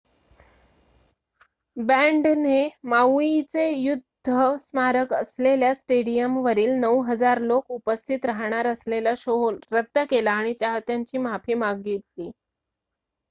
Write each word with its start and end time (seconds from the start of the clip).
बँडने 1.77 2.61
माऊइचे 2.83 3.67
युद्ध 3.71 4.31
स्मारक 4.61 5.13
असलेल्या 5.13 5.73
स्टेडिअमवरील 5.75 6.71
९,००० 6.79 7.39
लोक 7.41 7.71
उपस्थित 7.71 8.25
राहणार 8.25 8.67
असलेला 8.67 9.13
शो 9.17 9.51
रद्द 9.71 9.99
केला 10.09 10.31
आणि 10.33 10.53
चाहत्यांची 10.53 11.17
माफी 11.19 11.53
मागितली 11.55 12.29